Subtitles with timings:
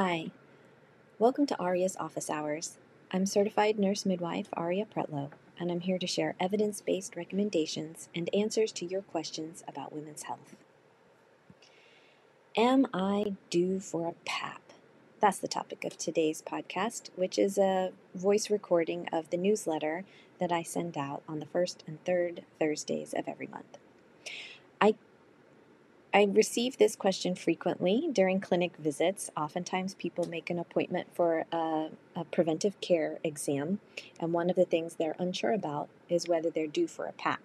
[0.00, 0.30] Hi,
[1.18, 2.76] welcome to Arya's Office Hours.
[3.10, 8.32] I'm certified nurse midwife Arya Pretlow, and I'm here to share evidence based recommendations and
[8.32, 10.54] answers to your questions about women's health.
[12.56, 14.62] Am I due for a PAP?
[15.18, 20.04] That's the topic of today's podcast, which is a voice recording of the newsletter
[20.38, 23.78] that I send out on the first and third Thursdays of every month.
[24.80, 24.94] I
[26.12, 29.30] I receive this question frequently during clinic visits.
[29.36, 33.80] Oftentimes, people make an appointment for a, a, preventive care exam,
[34.18, 37.40] and one of the things they're unsure about is whether they're due for a PAP.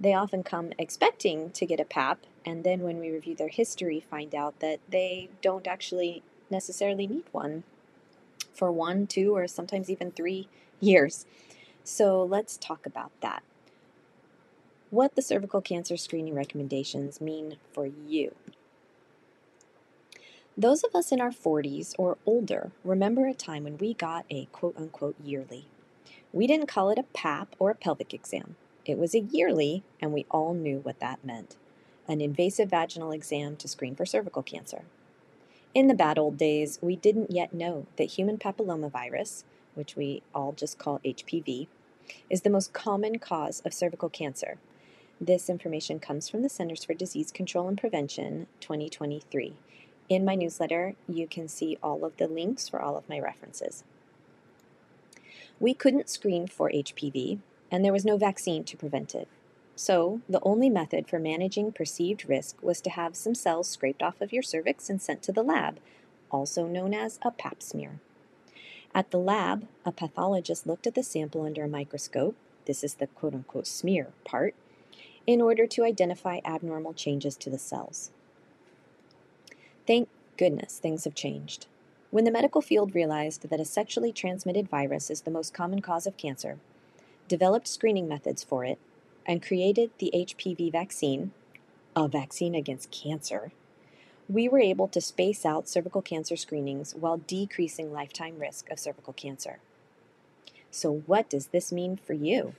[0.00, 4.00] They often come expecting to get a PAP, and then when we review their history,
[4.00, 7.62] find out that they don't actually necessarily need one
[8.54, 10.48] for one, two, or sometimes even three
[10.80, 11.26] years.
[11.84, 13.42] So, let's talk about that
[14.92, 18.34] what the cervical cancer screening recommendations mean for you.
[20.54, 24.44] Those of us in our 40s or older remember a time when we got a
[24.52, 25.64] quote unquote yearly.
[26.30, 28.56] We didn't call it a PAP or a pelvic exam.
[28.84, 31.56] It was a yearly, and we all knew what that meant
[32.06, 34.82] an invasive vaginal exam to screen for cervical cancer.
[35.72, 40.52] In the bad old days, we didn't yet know that human papillomavirus, which we all
[40.52, 41.68] just call HPV,
[42.28, 44.58] is the most common cause of cervical cancer
[45.20, 49.54] this information comes from the Centers for Disease Control and Prevention 2023.
[50.08, 53.84] In my newsletter, you can see all of the links for all of my references.
[55.60, 57.38] We couldn't screen for HPV,
[57.70, 59.28] and there was no vaccine to prevent it.
[59.76, 64.20] So, the only method for managing perceived risk was to have some cells scraped off
[64.20, 65.78] of your cervix and sent to the lab,
[66.30, 68.00] also known as a pap smear.
[68.94, 72.36] At the lab, a pathologist looked at the sample under a microscope.
[72.66, 74.54] This is the quote unquote smear part
[75.26, 78.10] in order to identify abnormal changes to the cells.
[79.86, 81.66] Thank goodness things have changed.
[82.10, 86.06] When the medical field realized that a sexually transmitted virus is the most common cause
[86.06, 86.58] of cancer,
[87.26, 88.78] developed screening methods for it,
[89.24, 91.32] and created the HPV vaccine,
[91.94, 93.52] a vaccine against cancer,
[94.28, 99.12] we were able to space out cervical cancer screenings while decreasing lifetime risk of cervical
[99.12, 99.58] cancer.
[100.70, 102.54] So, what does this mean for you?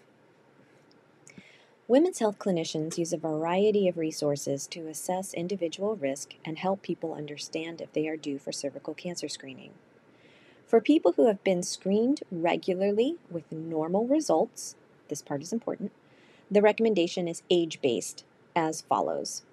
[1.86, 7.14] Women's health clinicians use a variety of resources to assess individual risk and help people
[7.14, 9.72] understand if they are due for cervical cancer screening.
[10.66, 14.76] For people who have been screened regularly with normal results,
[15.10, 15.92] this part is important,
[16.50, 18.24] the recommendation is age based
[18.56, 19.44] as follows.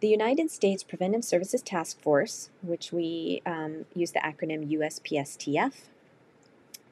[0.00, 5.74] The United States Preventive Services Task Force, which we um, use the acronym USPSTF,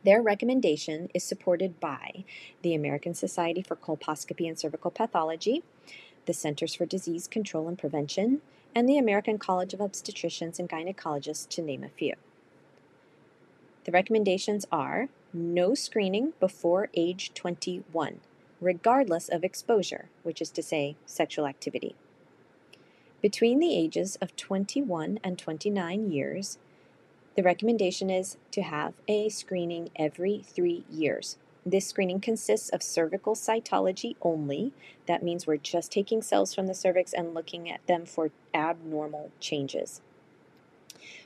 [0.04, 2.24] their recommendation is supported by
[2.62, 5.62] the American Society for Colposcopy and Cervical Pathology,
[6.26, 8.40] the Centers for Disease Control and Prevention,
[8.74, 12.14] and the American College of Obstetricians and Gynecologists, to name a few.
[13.84, 18.20] The recommendations are no screening before age 21,
[18.60, 21.94] regardless of exposure, which is to say, sexual activity.
[23.20, 26.58] Between the ages of 21 and 29 years,
[27.34, 31.38] the recommendation is to have a screening every three years.
[31.64, 34.72] This screening consists of cervical cytology only.
[35.06, 39.30] That means we're just taking cells from the cervix and looking at them for abnormal
[39.38, 40.00] changes.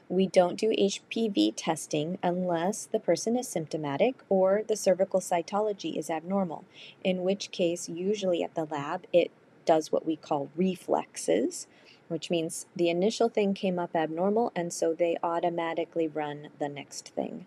[0.08, 6.10] We don't do HPV testing unless the person is symptomatic or the cervical cytology is
[6.10, 6.64] abnormal,
[7.02, 9.32] in which case, usually at the lab, it
[9.64, 11.66] does what we call reflexes,
[12.08, 17.08] which means the initial thing came up abnormal, and so they automatically run the next
[17.08, 17.46] thing.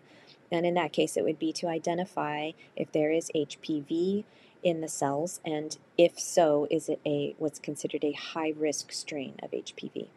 [0.52, 4.24] And in that case, it would be to identify if there is HPV
[4.62, 9.34] in the cells, and if so, is it a what's considered a high risk strain
[9.42, 10.08] of HPV.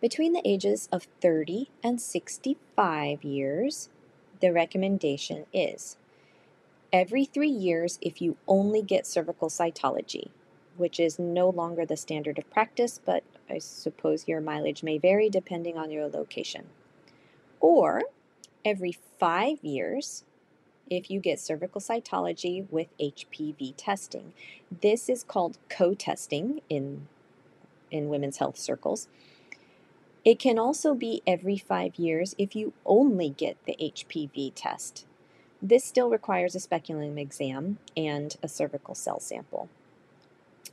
[0.00, 3.88] Between the ages of 30 and 65 years,
[4.40, 5.96] the recommendation is
[6.92, 10.30] every three years if you only get cervical cytology
[10.82, 15.30] which is no longer the standard of practice, but I suppose your mileage may vary
[15.30, 16.66] depending on your location.
[17.60, 18.02] Or
[18.64, 18.90] every
[19.20, 20.24] five years,
[20.90, 24.32] if you get cervical cytology with HPV testing.
[24.82, 27.06] This is called co testing in,
[27.92, 29.06] in women's health circles.
[30.24, 35.06] It can also be every five years if you only get the HPV test.
[35.62, 39.68] This still requires a speculum exam and a cervical cell sample.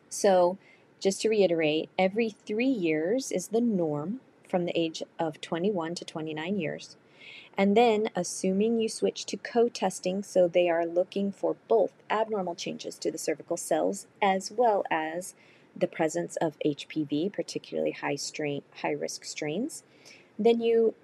[0.10, 0.58] So,
[1.00, 6.06] just to reiterate, every three years is the norm from the age of 21 to
[6.06, 6.98] 29 years.
[7.58, 12.56] And then, assuming you switch to co testing, so they are looking for both abnormal
[12.56, 15.36] changes to the cervical cells as well as
[15.76, 19.84] the presence of HPV, particularly high strain, high risk strains.
[20.38, 20.96] Then you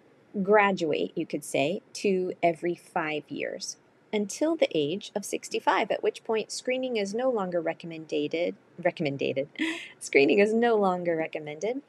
[0.41, 3.77] graduate, you could say, to every five years
[4.15, 8.55] until the age of 65, at which point screening is no longer recommended.
[8.83, 9.47] Recommended.
[9.99, 11.81] screening is no longer recommended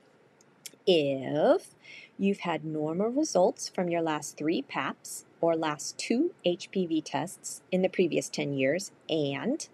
[0.87, 1.75] if
[2.19, 7.83] you've had normal results from your last three PAPs or last two HPV tests in
[7.83, 9.69] the previous 10 years, and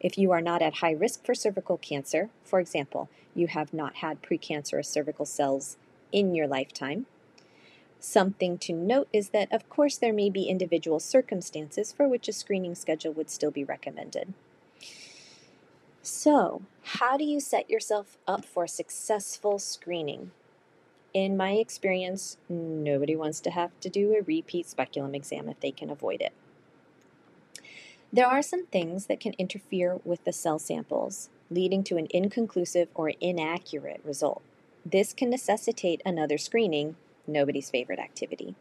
[0.00, 3.96] if you are not at high risk for cervical cancer, for example, you have not
[3.96, 5.76] had precancerous cervical cells
[6.12, 7.06] in your lifetime.
[8.00, 12.32] Something to note is that, of course, there may be individual circumstances for which a
[12.32, 14.32] screening schedule would still be recommended.
[16.02, 20.30] So, how do you set yourself up for successful screening?
[21.12, 25.70] In my experience, nobody wants to have to do a repeat speculum exam if they
[25.70, 26.32] can avoid it.
[28.12, 32.88] There are some things that can interfere with the cell samples, leading to an inconclusive
[32.94, 34.42] or inaccurate result.
[34.84, 38.54] This can necessitate another screening, nobody's favorite activity.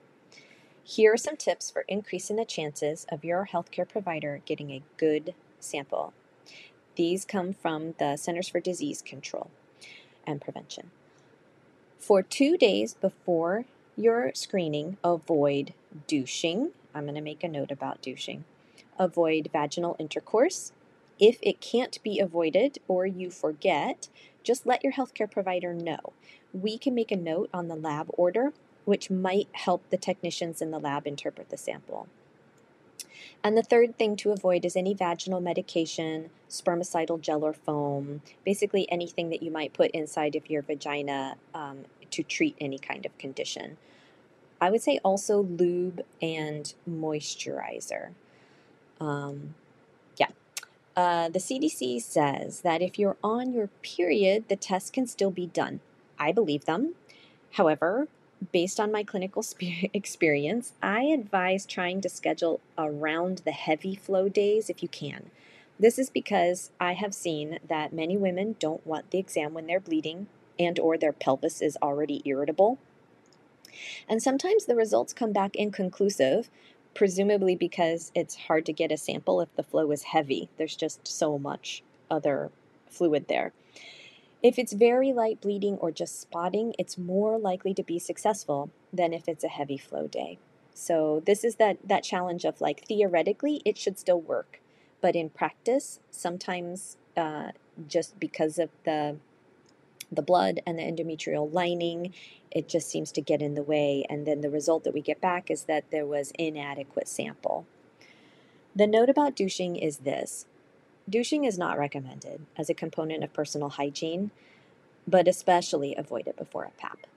[0.84, 5.34] Here are some tips for increasing the chances of your healthcare provider getting a good
[5.60, 6.14] sample.
[6.96, 9.50] These come from the Centers for Disease Control
[10.28, 10.92] and Prevention.
[11.98, 13.66] For two days before
[13.98, 15.74] your screening, avoid
[16.08, 16.72] douching.
[16.94, 18.46] I'm going to make a note about douching.
[19.00, 20.72] Avoid vaginal intercourse.
[21.20, 24.10] If it can't be avoided or you forget,
[24.44, 26.14] just let your healthcare provider know.
[26.54, 28.54] We can make a note on the lab order,
[28.84, 32.08] which might help the technicians in the lab interpret the sample.
[33.44, 38.90] And the third thing to avoid is any vaginal medication, spermicidal gel or foam, basically
[38.92, 43.18] anything that you might put inside of your vagina um, to treat any kind of
[43.18, 43.78] condition.
[44.60, 48.10] I would say also lube and moisturizer.
[49.00, 49.56] Um.
[50.96, 55.48] Uh, the CDC says that if you're on your period, the test can still be
[55.48, 55.82] done.
[56.18, 56.96] I believe them.
[57.54, 58.08] However,
[58.52, 64.30] based on my clinical spe- experience, I advise trying to schedule around the heavy flow
[64.30, 65.32] days if you can.
[65.78, 69.82] This is because I have seen that many women don't want the exam when they're
[69.82, 70.28] bleeding
[70.58, 72.78] and or their pelvis is already irritable.
[74.08, 76.50] And sometimes the results come back inconclusive,
[76.96, 80.50] presumably because it's hard to get a sample if the flow is heavy.
[80.58, 82.50] There's just so much other
[82.90, 83.54] fluid there.
[84.42, 89.14] If it's very light bleeding or just spotting, it's more likely to be successful than
[89.14, 90.40] if it's a heavy flow day.
[90.74, 94.62] So this is that that challenge of like theoretically it should still work,
[95.02, 97.52] but in practice sometimes uh,
[97.88, 99.18] just because of the
[100.12, 102.14] the blood and the endometrial lining,
[102.52, 104.06] it just seems to get in the way.
[104.10, 107.66] And then the result that we get back is that there was inadequate sample.
[108.76, 110.46] The note about douching is this
[111.10, 114.32] douching is not recommended as a component of personal hygiene,
[115.08, 117.08] but especially avoid it before a PAP.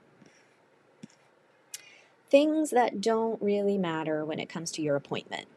[2.29, 5.47] Things that don't really matter when it comes to your appointment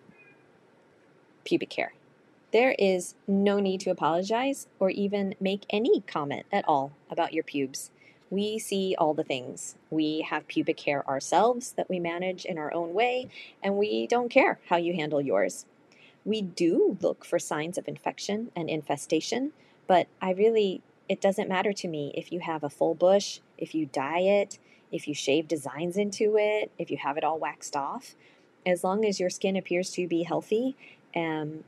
[1.44, 1.92] pubic hair.
[2.52, 7.44] There is no need to apologize or even make any comment at all about your
[7.44, 7.90] pubes.
[8.30, 9.76] We see all the things.
[9.90, 13.28] We have pubic hair ourselves that we manage in our own way,
[13.62, 15.64] and we don't care how you handle yours.
[16.24, 19.52] We do look for signs of infection and infestation,
[19.86, 23.74] but I really, it doesn't matter to me if you have a full bush, if
[23.74, 24.58] you dye it,
[24.90, 28.14] if you shave designs into it, if you have it all waxed off.
[28.64, 30.76] As long as your skin appears to be healthy
[31.16, 31.64] um,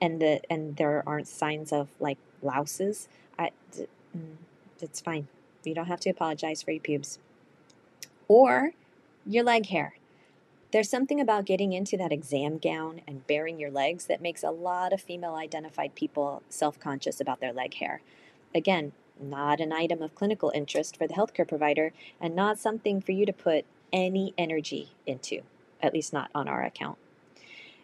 [0.00, 3.50] and the and there aren't signs of like louses, I,
[4.16, 4.36] mm,
[4.80, 5.28] it's fine.
[5.64, 7.18] You don't have to apologize for your pubes
[8.26, 8.72] or
[9.26, 9.94] your leg hair.
[10.70, 14.50] There's something about getting into that exam gown and baring your legs that makes a
[14.50, 18.02] lot of female identified people self conscious about their leg hair.
[18.54, 23.12] Again, not an item of clinical interest for the healthcare provider and not something for
[23.12, 25.40] you to put any energy into,
[25.82, 26.98] at least not on our account.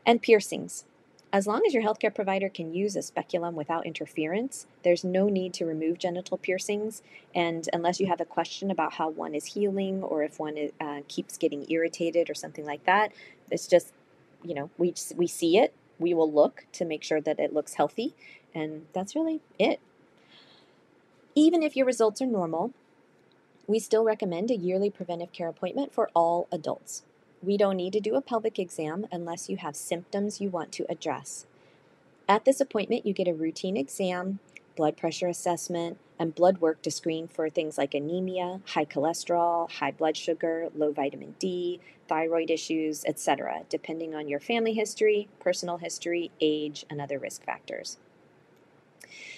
[0.06, 0.84] And piercings.
[1.34, 5.52] As long as your healthcare provider can use a speculum without interference, there's no need
[5.54, 7.02] to remove genital piercings.
[7.34, 11.00] And unless you have a question about how one is healing or if one uh,
[11.08, 13.10] keeps getting irritated or something like that,
[13.50, 13.92] it's just,
[14.44, 17.74] you know, we, we see it, we will look to make sure that it looks
[17.74, 18.14] healthy.
[18.54, 19.80] And that's really it.
[21.34, 22.72] Even if your results are normal,
[23.66, 27.02] we still recommend a yearly preventive care appointment for all adults.
[27.44, 30.86] We don't need to do a pelvic exam unless you have symptoms you want to
[30.88, 31.44] address.
[32.26, 34.38] At this appointment, you get a routine exam,
[34.76, 39.90] blood pressure assessment, and blood work to screen for things like anemia, high cholesterol, high
[39.90, 46.30] blood sugar, low vitamin D, thyroid issues, etc., depending on your family history, personal history,
[46.40, 47.98] age, and other risk factors.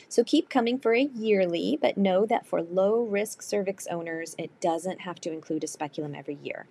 [0.08, 4.60] So keep coming for a yearly, but know that for low risk cervix owners, it
[4.60, 6.66] doesn't have to include a speculum every year.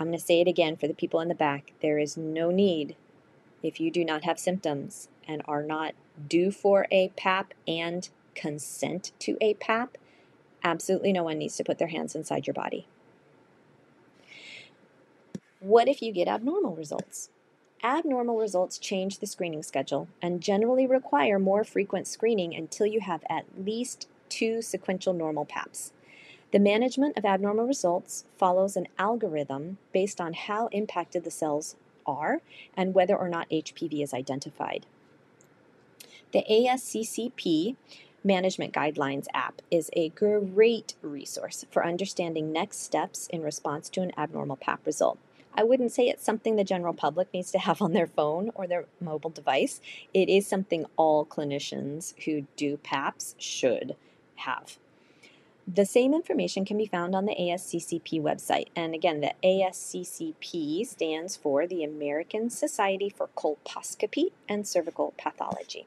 [0.00, 1.74] I'm going to say it again for the people in the back.
[1.82, 2.96] There is no need
[3.62, 5.92] if you do not have symptoms and are not
[6.26, 9.98] due for a PAP and consent to a PAP.
[10.64, 12.86] Absolutely no one needs to put their hands inside your body.
[15.60, 17.28] What if you get abnormal results?
[17.84, 23.22] Abnormal results change the screening schedule and generally require more frequent screening until you have
[23.28, 25.92] at least two sequential normal PAPs.
[26.52, 31.76] The management of abnormal results follows an algorithm based on how impacted the cells
[32.06, 32.40] are
[32.76, 34.86] and whether or not HPV is identified.
[36.32, 37.76] The ASCCP
[38.22, 44.12] Management Guidelines app is a great resource for understanding next steps in response to an
[44.18, 45.18] abnormal PAP result.
[45.54, 48.66] I wouldn't say it's something the general public needs to have on their phone or
[48.66, 49.80] their mobile device.
[50.12, 53.96] It is something all clinicians who do PAPs should
[54.36, 54.78] have.
[55.72, 58.68] The same information can be found on the ASCCP website.
[58.74, 65.86] And again, the ASCCP stands for the American Society for Colposcopy and Cervical Pathology.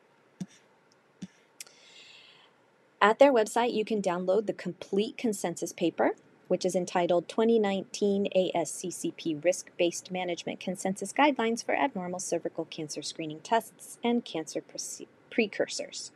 [3.01, 6.11] At their website, you can download the complete consensus paper,
[6.47, 13.41] which is entitled 2019 ASCCP Risk Based Management Consensus Guidelines for Abnormal Cervical Cancer Screening
[13.41, 16.11] Tests and Cancer Pre- Precursors.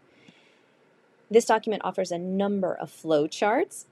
[1.29, 3.86] This document offers a number of flowcharts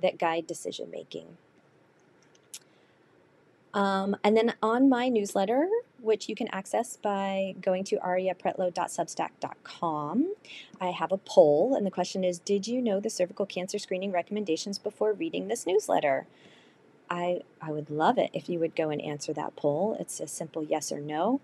[0.00, 1.36] that guide decision making.
[3.72, 5.68] Um, and then on my newsletter,
[6.00, 10.34] which you can access by going to aryapretlow.substack.com,
[10.80, 14.10] I have a poll, and the question is Did you know the cervical cancer screening
[14.10, 16.26] recommendations before reading this newsletter?
[17.08, 19.96] I, I would love it if you would go and answer that poll.
[19.98, 21.40] It's a simple yes or no.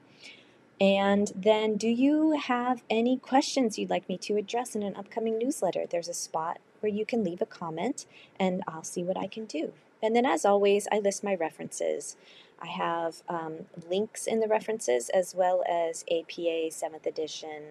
[0.81, 5.39] And then, do you have any questions you'd like me to address in an upcoming
[5.39, 5.87] newsletter?
[5.89, 8.05] There's a spot where you can leave a comment,
[8.39, 9.73] and I'll see what I can do.
[10.03, 12.17] And then, as always, I list my references.
[12.61, 17.63] I have um, links in the references as well as APA 7th edition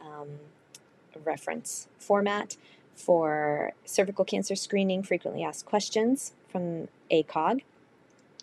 [0.00, 0.28] um,
[1.24, 2.56] reference format
[2.94, 7.62] for cervical cancer screening, frequently asked questions from ACOG.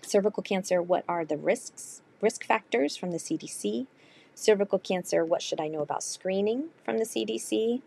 [0.02, 3.88] Cervical cancer, what are the risks, risk factors from the CDC?
[4.38, 7.82] Cervical cancer, what should I know about screening from the CDC,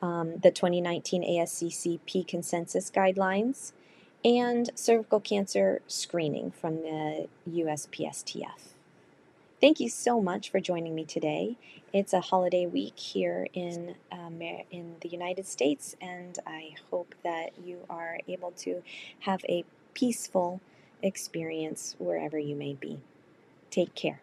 [0.00, 3.72] um, the 2019 ASCCP consensus guidelines,
[4.24, 8.74] and cervical cancer screening from the USPSTF.
[9.60, 11.56] Thank you so much for joining me today.
[11.92, 17.50] It's a holiday week here in um, in the United States, and I hope that
[17.62, 18.82] you are able to
[19.20, 20.60] have a peaceful
[21.02, 23.00] experience wherever you may be.
[23.70, 24.20] Take care.